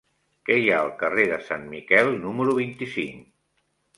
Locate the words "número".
2.25-2.57